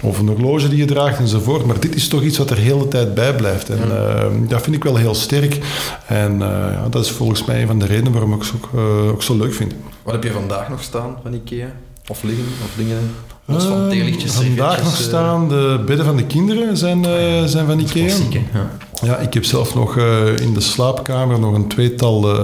[0.00, 1.66] of een horloge die je draagt enzovoort.
[1.66, 3.68] Maar dit is toch iets wat er de hele tijd bij blijft.
[3.68, 5.58] En uh, dat vind ik wel heel sterk.
[6.06, 9.08] En ja, dat is volgens mij een van de redenen waarom ik het ook, uh,
[9.08, 9.74] ook zo leuk vind.
[10.02, 11.68] Wat heb je vandaag nog staan van IKEA?
[12.08, 12.44] Of liggen?
[12.64, 13.14] Of dingen?
[13.46, 17.04] Los van theelichtjes, Vandaag nog staan de bedden van de kinderen zijn,
[17.48, 18.14] zijn van IKEA.
[18.52, 18.70] ja.
[19.02, 22.38] Ja, ik heb zelf nog uh, in de slaapkamer nog een tweetal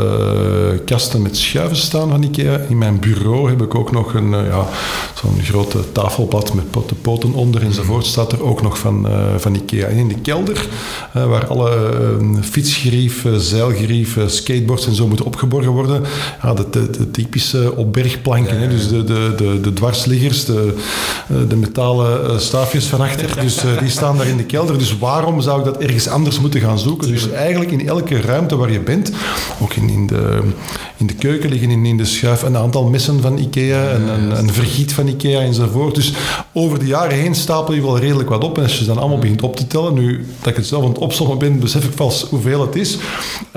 [0.84, 2.58] kasten met schuiven staan van Ikea.
[2.68, 4.66] In mijn bureau heb ik ook nog een, ja,
[5.14, 8.06] zo'n grote tafelblad met de poten onder enzovoort.
[8.06, 9.86] Staat er ook nog van, van Ikea.
[9.86, 10.66] En in de kelder,
[11.12, 11.90] waar alle
[12.40, 16.02] fietsgrieven, zeilgrieven, skateboards en zo moeten opgeborgen worden.
[16.42, 18.60] Ja, de, de, de typische opbergplanken.
[18.60, 20.74] Hè, dus de, de, de, de dwarsliggers, de,
[21.48, 23.40] de metalen staafjes van achter.
[23.40, 24.78] Dus die staan daar in de kelder.
[24.78, 27.08] Dus waarom zou ik dat ergens anders moeten gaan zoeken.
[27.08, 29.12] Dus eigenlijk in elke ruimte waar je bent,
[29.60, 30.40] ook in, in, de,
[30.96, 34.38] in de keuken liggen in, in de schuif een aantal messen van Ikea, een, een,
[34.38, 35.94] een vergiet van Ikea enzovoort.
[35.94, 36.12] Dus
[36.52, 38.56] over de jaren heen stapel je wel redelijk wat op.
[38.56, 40.88] En als je dan allemaal begint op te tellen, nu dat ik het zelf aan
[40.88, 42.98] het opzommen ben, besef ik pas hoeveel het is,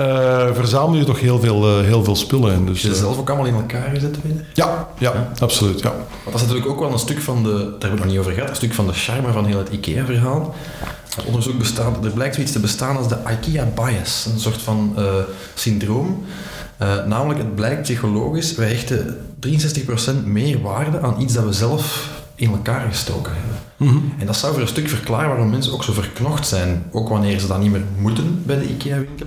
[0.00, 2.52] uh, verzamel je toch heel veel, uh, heel veel spullen.
[2.54, 4.46] En dus, je uh, zelf ook allemaal in elkaar gezet, Peter?
[4.54, 5.80] Ja, ja, ja, absoluut.
[5.80, 5.88] Ja.
[5.88, 8.06] Want dat is natuurlijk ook wel een stuk van de, daar hebben we het nog
[8.06, 10.54] niet over gehad, een stuk van de charme van heel het Ikea-verhaal
[11.26, 15.14] onderzoek bestaat, er blijkt zoiets te bestaan als de IKEA bias, een soort van uh,
[15.54, 16.24] syndroom.
[16.82, 22.10] Uh, namelijk, het blijkt psychologisch, wij hechten 63% meer waarde aan iets dat we zelf
[22.34, 23.58] in elkaar gestoken hebben.
[23.76, 24.12] Mm -hmm.
[24.18, 27.38] En dat zou voor een stuk verklaren waarom mensen ook zo verknocht zijn, ook wanneer
[27.38, 29.26] ze dat niet meer moeten bij de IKEA-winkel,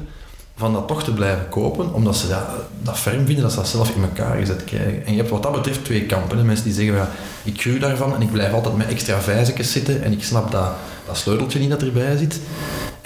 [0.57, 2.43] van dat toch te blijven kopen, omdat ze dat,
[2.81, 5.05] dat ferm vinden, dat ze dat zelf in elkaar gezet krijgen.
[5.05, 6.45] En je hebt wat dat betreft twee kampen.
[6.45, 7.09] Mensen die zeggen, ja,
[7.43, 10.69] ik gruw daarvan en ik blijf altijd met extra vijzekjes zitten en ik snap dat
[11.05, 12.39] dat sleuteltje niet dat erbij zit.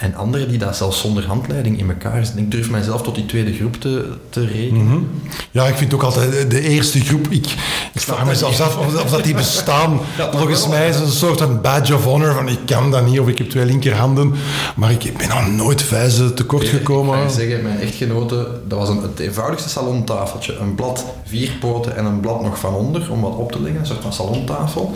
[0.02, 2.42] En anderen die dat zelfs zonder handleiding in elkaar zitten.
[2.42, 4.82] Ik durf mijzelf tot die tweede groep te, te rekenen.
[4.82, 5.08] Mm -hmm.
[5.50, 7.26] Ja, ik vind ook altijd de eerste groep.
[7.30, 7.46] Ik,
[7.92, 10.00] ik vraag mezelf af of, of, dat die bestaan.
[10.18, 13.06] ja, Volgens mij is het een soort van badge of honor van ik kan dat
[13.06, 14.34] niet of ik heb twee linkerhanden.
[14.76, 17.18] Maar ik ben nog nooit vijzen tekort gekomen.
[17.18, 20.56] Ik ga zeggen, mijn echtgenote, dat was een, het eenvoudigste salontafeltje.
[20.56, 23.80] Een blad, vier poten en een blad nog van onder om wat op te leggen.
[23.80, 24.94] Een soort van salontafel.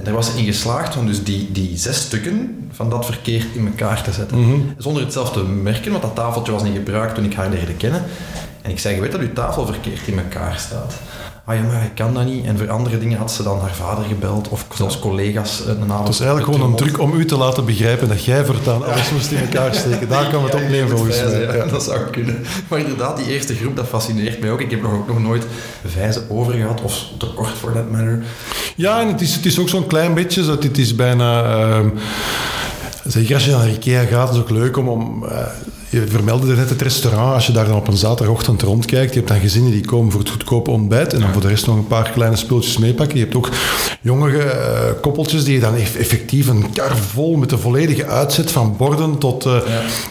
[0.00, 3.46] En daar was ze in geslaagd om dus die, die zes stukken van dat verkeerd
[3.54, 4.38] in elkaar te zetten.
[4.38, 4.74] Mm -hmm.
[4.78, 7.74] Zonder het zelf te merken, want dat tafeltje was niet gebruikt toen ik haar leerde
[7.74, 8.02] kennen.
[8.62, 10.94] En ik zei, je weet dat uw tafel verkeerd in elkaar staat
[11.50, 12.44] ah ja, maar ik kan dat niet.
[12.44, 16.06] En voor andere dingen had ze dan haar vader gebeld of zelfs collega's een avond.
[16.06, 19.10] Het is eigenlijk gewoon een truc om u te laten begrijpen dat jij voortaan alles
[19.10, 20.08] moest in elkaar steken.
[20.08, 21.56] Daar kan het opnemen volgens mij.
[21.56, 22.44] Ja, dat zou kunnen.
[22.68, 24.60] Maar inderdaad, die eerste groep, dat fascineert mij ook.
[24.60, 25.46] Ik heb nog, ook nog nooit
[25.86, 28.22] vijzen over gehad, of tekort voor that matter.
[28.80, 31.44] Ja, en het is, het is ook zo'n klein beetje, zo, het is bijna...
[31.44, 31.86] Uh,
[33.10, 35.30] Zeker als je naar Ikea gaat, is het ook leuk om, om uh,
[35.88, 37.34] je vermeldde net het restaurant.
[37.34, 40.20] Als je daar dan op een zaterdagochtend rondkijkt, je hebt dan gezinnen die komen voor
[40.20, 43.18] het goedkope ontbijt en dan voor de rest nog een paar kleine spulletjes meepakken.
[43.18, 43.48] Je hebt ook
[44.00, 48.74] jonge uh, koppeltjes die je dan effectief een kar vol met de volledige uitzet van
[48.76, 49.56] borden tot, uh,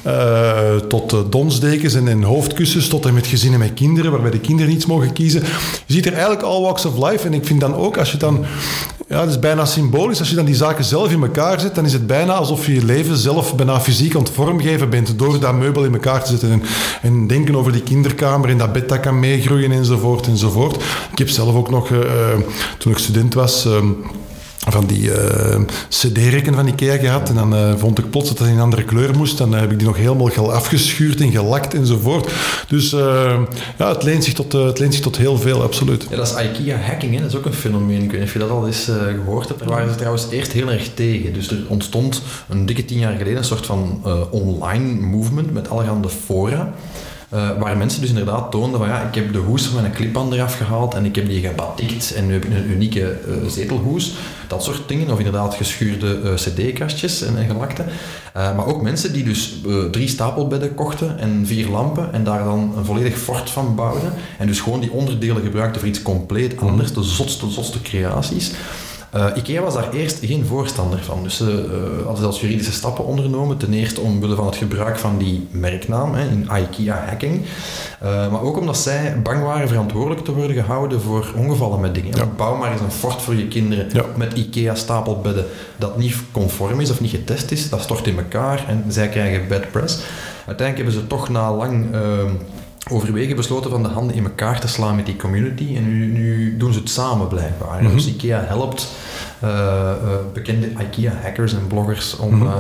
[0.04, 0.74] ja.
[0.74, 4.72] uh, tot donsdekens en, en, hoofdkussens tot en met gezinnen met kinderen, waarbij de kinderen
[4.72, 5.44] niets mogen kiezen.
[5.86, 7.26] Je ziet er eigenlijk all walks of life.
[7.26, 8.46] En ik vind dan ook, als je dan
[9.10, 10.20] ja, het is bijna symbolisch.
[10.20, 12.74] Als je dan die zaken zelf in elkaar zet, dan is het bijna alsof je
[12.74, 16.30] je leven zelf bijna fysiek aan het vormgeven bent door dat meubel in elkaar te
[16.30, 16.52] zetten.
[16.52, 16.62] En,
[17.02, 20.76] en denken over die kinderkamer en dat bed dat kan meegroeien enzovoort enzovoort.
[21.12, 22.00] Ik heb zelf ook nog, uh,
[22.78, 23.66] toen ik student was...
[23.66, 23.78] Uh,
[24.68, 27.30] van die uh, cd-rekken van Ikea gehad.
[27.30, 29.38] En dan uh, vond ik plots dat het in een andere kleur moest.
[29.38, 32.32] Dan uh, heb ik die nog helemaal afgeschuurd en gelakt enzovoort.
[32.68, 32.90] Dus
[33.78, 36.06] ja, het leent, zich tot, het leent zich tot heel veel, absoluut.
[36.10, 38.04] Ja, dat is IKEA-hacking, dat is ook een fenomeen.
[38.04, 38.90] Ik weet niet of je dat al eens
[39.24, 39.60] gehoord hebt.
[39.60, 41.34] Daar waren ze trouwens eerst heel erg tegen.
[41.34, 46.10] Dus er ontstond een dikke tien jaar geleden een soort van online movement met allerhande
[46.10, 46.74] fora.
[47.34, 50.34] Uh, waar mensen dus inderdaad toonden van ja, ik heb de hoes van mijn clipband
[50.34, 54.14] eraf gehaald en ik heb die gebatikt en nu heb ik een unieke uh, zetelhoes.
[54.48, 55.12] Dat soort dingen.
[55.12, 57.84] Of inderdaad geschuurde uh, cd-kastjes en, en gelakte.
[58.34, 59.56] maar ook mensen die dus
[59.92, 64.14] drie stapelbedden kochten en vier lampen en daar dan een volledig fort van bouwden.
[64.38, 66.94] En dus gewoon die onderdelen gebruikten voor iets compleet anders.
[66.94, 68.52] De zotste, zotste creaties.
[69.16, 71.24] Uh, IKEA was daar eerst geen voorstander van.
[71.24, 73.58] Dus ze uh, hadden zelfs juridische stappen ondernomen.
[73.58, 77.42] Ten eerste omwille van het gebruik van die merknaam hè, in IKEA-hacking.
[78.04, 82.18] Uh, maar ook omdat zij bang waren verantwoordelijk te worden gehouden voor ongevallen met dingen.
[82.18, 82.26] Ja.
[82.26, 84.06] Bouw maar eens een fort voor je kinderen ja.
[84.16, 85.46] met IKEA-stapelbedden
[85.78, 87.70] dat niet conform is of niet getest is.
[87.70, 90.00] Dat stort in elkaar en zij krijgen bad press.
[90.46, 92.32] Uiteindelijk hebben ze toch na lang ehm,
[92.88, 95.76] overwegen besloten van de handen in elkaar te slaan met die community.
[95.76, 97.80] En nu, nu doen ze het samen blijkbaar.
[97.80, 97.96] Mm -hmm.
[97.96, 98.88] Dus IKEA helpt
[99.44, 99.94] uh, uh,
[100.34, 102.48] bekende IKEA-hackers en bloggers om, mm -hmm.
[102.48, 102.56] uh,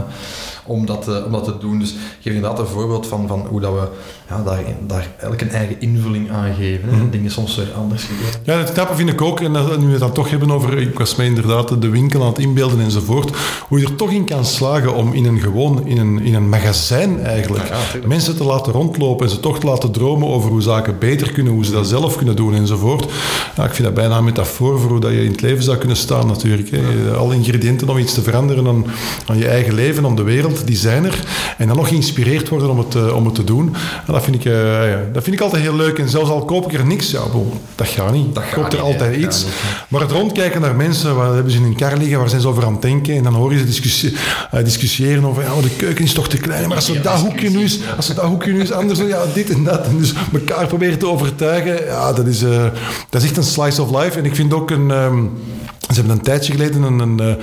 [0.66, 1.80] om, dat, om dat te doen.
[1.80, 3.88] Dus ik geef inderdaad een voorbeeld van, van hoe dat we
[4.30, 6.90] ja, daar, daar elk een eigen invulling aan geven.
[6.90, 7.10] Mm -hmm.
[7.10, 8.40] Dingen soms weer anders gebeuren.
[8.44, 11.00] Ja, het knappe vind ik ook, en nu we het dan toch hebben over, ik
[11.00, 13.38] was mij inderdaad de winkel aan het inbeelden enzovoort,
[13.68, 16.50] hoe je er toch in kan slagen om in een gewoon, in een, in een
[16.50, 20.50] magazijn eigenlijk, ja, ja, mensen te laten rondlopen en ze toch te laten dromen over
[20.50, 23.12] hoe zaken beter kunnen, hoe ze dat zelf kunnen doen enzovoort.
[23.56, 25.78] Ja, ik vind dat bijna een metafoor voor hoe dat je in het leven zou
[25.78, 26.70] kunnen staan natuurlijk.
[26.72, 27.14] Hè.
[27.16, 28.86] Alle ingrediënten om iets te veranderen aan,
[29.26, 31.24] aan je eigen leven, aan de wereld, die zijn er.
[31.58, 33.76] En dan nog geïnspireerd worden om het, uh, om het te doen.
[34.08, 36.00] En dat, vind ik, uh, ja, dat vind ik altijd heel leuk.
[36.00, 37.20] En zelfs al koop ik er niks, ja,
[37.76, 38.36] dat gaat niet.
[38.36, 39.46] Dat koop er altijd iets.
[39.88, 42.48] Maar het rondkijken naar mensen, waar hebben ze in een kar liggen, waar zijn ze
[42.48, 43.16] over aan het denken?
[43.16, 44.12] En dan hoor je ze discussie,
[44.54, 46.68] uh, discussiëren over, ja, de keuken is toch te klein.
[46.68, 49.24] Maar als we dat hoekje nu eens, als we dat hoekje nu eens anders ja,
[49.34, 49.86] dit en dat.
[49.86, 52.40] En dus elkaar proberen te overtuigen, ja, dat is,
[53.10, 54.18] dat is echt een slice of life.
[54.18, 54.90] En ik vind ook een...
[54.90, 55.32] Um,
[55.80, 57.38] ze hebben een tijdje geleden een, een, een,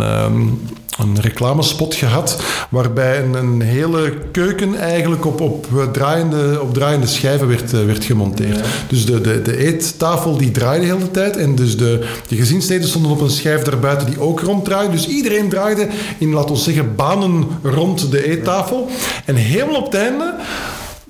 [0.00, 0.60] een um,
[1.00, 7.48] een reclamespot gehad waarbij een, een, hele keuken eigenlijk op, op, draaiende, op draaiende schijven
[7.48, 8.56] werd, uh, werd gemonteerd.
[8.56, 8.62] Ja.
[8.88, 12.88] Dus de, de, de eettafel die draaide de hele tijd en dus de, de gezinsleden
[12.88, 14.92] stonden op een schijf daarbuiten die ook ronddraaide.
[14.92, 18.88] Dus iedereen draaide in, laten we zeggen, banen rond de eettafel.
[19.24, 20.34] En helemaal op het einde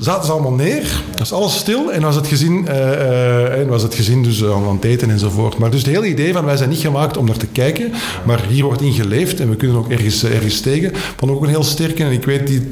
[0.01, 1.03] zaten ze allemaal neer.
[1.19, 4.69] was alles stil en was het gezin, uh, uh, en was het gezin dus aan
[4.69, 5.59] het eten enzovoort.
[5.59, 7.93] Maar dus het hele idee van wij zijn niet gemaakt om naar te kijken,
[8.25, 10.93] maar hier wordt in geleefd en we kunnen ook ergens, ergens tegen.
[11.17, 12.71] Vond ook een heel sterke en ik weet die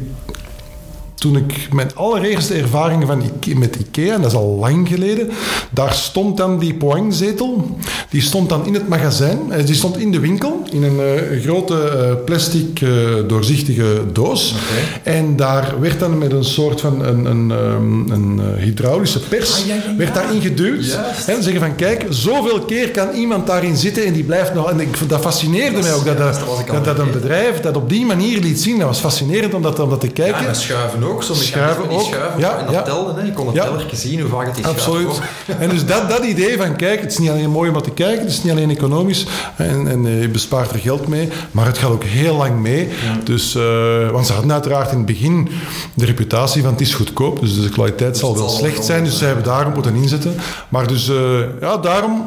[1.19, 5.31] toen ik mijn allereerste ervaringen van Ikea, met IKEA, en dat is al lang geleden,
[5.71, 7.79] daar stond dan die poingzetel.
[8.09, 9.39] Die stond dan in het magazijn.
[9.53, 12.91] Eh, die stond in de winkel, in een uh, grote uh, plastic uh,
[13.27, 14.55] doorzichtige doos.
[14.55, 15.15] Okay.
[15.15, 19.67] En daar werd dan met een soort van een, een, um, een hydraulische pers, ah,
[19.67, 19.97] ja, ja, ja.
[19.97, 20.99] werd daarin geduwd.
[21.27, 24.71] En zeggen van, kijk, zoveel keer kan iemand daarin zitten en die blijft nog...
[24.71, 27.89] En ik, dat fascineerde dat mij ook, dat, dat, dat, dat, een bedrijf dat op
[27.89, 28.79] die manier liet zien.
[28.79, 30.43] Dat was fascinerend om dat, om dat te kijken.
[30.43, 32.03] Ja, schuiven ook, zo schuiven ook.
[32.03, 33.27] Schuiven ja, en dat telde, hè.
[33.27, 33.65] je kon het ja.
[33.65, 35.21] tellertje zien hoe vaak het is Absoluut.
[35.59, 38.21] En dus dat, dat idee van, kijk, het is niet alleen mooi om te kijken,
[38.21, 41.79] het is niet alleen economisch en, en uh, je bespaart er geld mee, maar het
[41.79, 42.89] gaat ook heel lang mee.
[43.25, 45.49] Dus, uh, want ze hadden uiteraard in het begin
[45.95, 49.19] de reputatie van het is goedkoop, dus de kwaliteit dus zal wel slecht zijn, dus
[49.19, 50.35] zij hebben daarom moeten inzetten.
[50.69, 51.17] Maar dus, uh,
[51.61, 52.25] ja, daarom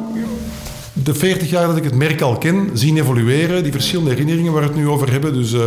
[1.04, 3.62] de 40 jaar dat ik het merk al ken, zien evolueren.
[3.62, 5.32] Die verschillende herinneringen waar we het nu over hebben.
[5.32, 5.62] Dus uh,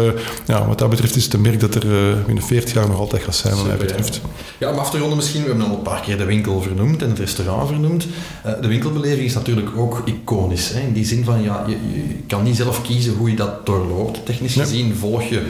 [0.45, 2.99] ja, wat dat betreft is het een merk dat er uh, binnen 40 jaar nog
[2.99, 4.21] altijd gaat zijn, wat mij betreft.
[4.57, 7.01] Ja, om af te ronden misschien, we hebben al een paar keer de winkel vernoemd
[7.01, 8.07] en het restaurant vernoemd.
[8.45, 10.69] Uh, de winkelbeleving is natuurlijk ook iconisch.
[10.73, 10.79] Hè?
[10.79, 14.25] In die zin van, ja, je, je, kan niet zelf kiezen hoe je dat doorloopt.
[14.25, 14.63] Technisch ja.
[14.63, 15.41] gezien volg je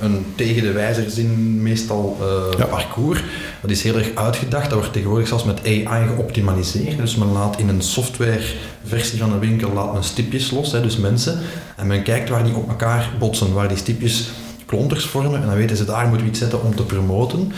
[0.00, 2.64] een tegen de wijzerzin meestal uh, ja.
[2.64, 3.22] parcours.
[3.60, 4.70] Dat is heel erg uitgedacht.
[4.70, 6.96] Dat wordt tegenwoordig zelfs met AI geoptimaliseerd.
[6.96, 10.96] Dus men laat in een softwareversie van een winkel laat men stipjes los, hè, dus
[10.96, 11.38] mensen.
[11.76, 14.30] En men kijkt waar die op elkaar botsen, waar die stipjes
[14.66, 15.40] klonters vormen.
[15.40, 17.52] En dan weten ze daar moeten we iets zetten om te promoten.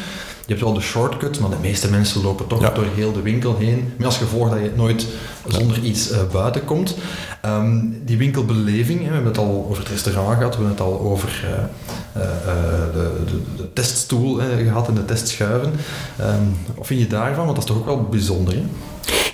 [0.46, 2.70] Je hebt wel de shortcut, maar de meeste mensen lopen toch ja.
[2.70, 3.92] door heel de winkel heen.
[3.96, 5.06] Met als gevolg dat je nooit
[5.46, 6.96] zonder iets uh, buiten komt.
[7.44, 10.80] Um, die winkelbeleving, hè, we hebben het al over het restaurant gehad, we hebben het
[10.80, 12.28] al over uh, uh,
[12.92, 15.72] de, de, de, teststoel gehad en de testschuiven.
[16.20, 17.44] Um, wat vind je daarvan?
[17.44, 18.54] Want dat is toch ook wel bijzonder.
[18.54, 18.64] Hè?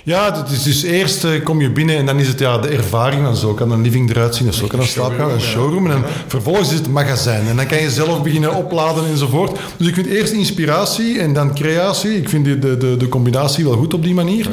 [0.05, 2.67] Ja, het is dus eerst uh, kom je binnen en dan is het ja, de
[2.67, 5.91] ervaring van zo kan een living eruit zien en zo kan een slaapkamer, een showroom.
[5.91, 9.59] En vervolgens is het magazijn en dan kan je zelf beginnen opladen enzovoort.
[9.77, 12.17] Dus ik vind eerst inspiratie en dan creatie.
[12.17, 14.49] Ik vind de, de, de combinatie wel goed op die manier.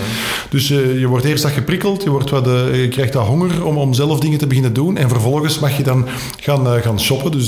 [0.50, 3.64] Dus uh, je wordt eerst dat geprikkeld, je, wordt wat, uh, je krijgt dat honger
[3.64, 6.06] om, om zelf dingen te beginnen doen en vervolgens mag je dan
[6.40, 7.30] gaan, gaan shoppen.
[7.30, 7.46] Dus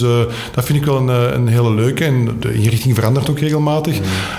[0.54, 3.98] dat vind ik wel een, een hele leuke en de inrichting verandert ook regelmatig.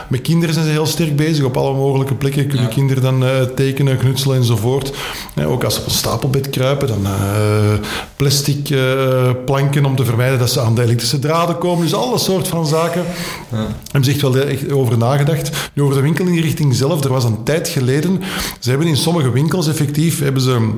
[0.10, 1.45] Met kinderen zijn ze heel sterk bezig.
[1.45, 2.73] Op alle mogelijke plekken kunnen ja.
[2.73, 4.93] kinderen dan tekenen, knutselen enzovoort.
[5.35, 7.73] Ja, ook als ze op een stapelbed kruipen, dan uh,
[8.15, 11.83] plastic uh, planken om te vermijden dat ze aan de elektrische draden komen.
[11.83, 13.05] Dus alle soort van zaken.
[13.51, 13.67] Ja.
[13.83, 15.71] Hebben ze echt wel echt over nagedacht.
[15.73, 18.21] Nu over de winkelinrichting zelf, er was een tijd geleden,
[18.59, 20.69] ze hebben in sommige winkels effectief, hebben ze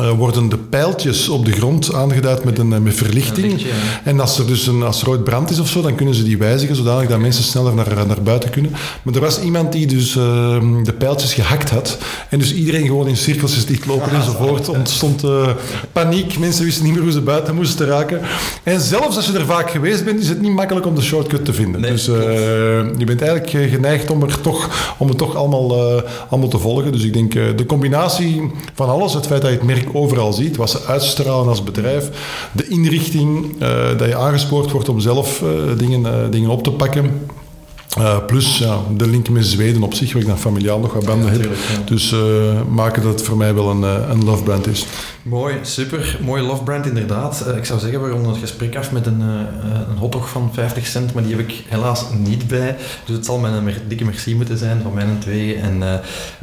[0.00, 3.44] uh, worden de pijltjes op de grond aangeduid met, een, met verlichting.
[3.44, 3.74] Een lichtje, ja.
[4.04, 6.22] En als er dus een, als er ooit brand is of zo, dan kunnen ze
[6.22, 8.70] die wijzigen zodanig dat mensen sneller naar, naar buiten kunnen.
[9.02, 10.24] Maar er was iemand die dus uh,
[10.82, 11.98] de pijltjes gehakt had.
[12.30, 14.68] En dus iedereen gewoon in cirkels dichtlopen enzovoort.
[14.68, 15.48] Ontstond uh,
[15.92, 16.38] paniek.
[16.38, 18.20] Mensen wisten niet meer hoe ze buiten moesten raken.
[18.62, 21.44] En zelfs als je er vaak geweest bent, is het niet makkelijk om de shortcut
[21.44, 21.80] te vinden.
[21.80, 26.58] Nee, dus je bent eigenlijk geneigd om, er toch, om het toch allemaal, allemaal te
[26.58, 26.92] volgen.
[26.92, 30.70] Dus ik denk de combinatie van alles, het feit dat je het overal ziet, wat
[30.70, 32.10] ze uitstralen als bedrijf,
[32.52, 36.70] de inrichting, uh, dat je aangespoord wordt om zelf uh, dingen, uh, dingen op te
[36.70, 37.26] pakken.
[37.98, 41.04] Uh, plus ja, de link met Zweden op zich, waar ik dan familiaal nog wat
[41.04, 41.50] banden ja, heb.
[41.50, 41.84] Ja.
[41.84, 44.86] Dus uh, maken dat het voor mij wel een, een love brand is.
[45.22, 46.18] Mooi, super.
[46.22, 47.44] Mooi love brand inderdaad.
[47.48, 50.86] Uh, ik zou zeggen, we ronden het gesprek af met een, een hotdog van 50
[50.86, 52.76] cent, maar die heb ik helaas niet bij.
[53.04, 55.54] Dus het zal mijn dikke merci moeten zijn van mijn twee.
[55.56, 55.82] En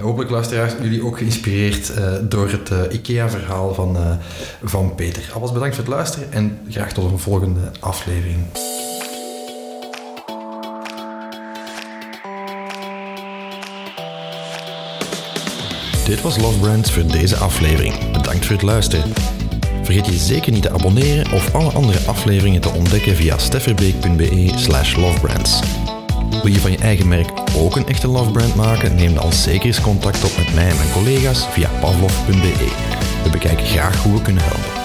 [0.02, 3.98] hopelijk luisteraars jullie ook geïnspireerd door het IKEA-verhaal van,
[4.64, 5.24] van Peter.
[5.34, 8.40] Alvast bedankt voor het luisteren en graag tot een volgende aflevering.
[16.06, 18.12] Dit was Love Brands voor deze aflevering.
[18.12, 19.14] Bedankt voor het luisteren.
[19.84, 24.96] Vergeet je zeker niet te abonneren of alle andere afleveringen te ontdekken via stefferbeek.be slash
[24.96, 25.60] lovebrands.
[26.44, 28.96] Wil je van je eigen merk ook een echte lovebrand maken?
[28.96, 32.72] Neem dan zeker eens contact op met mij en mijn collega's via pavlov.be.
[33.24, 34.85] We bekijken graag hoe we kunnen helpen.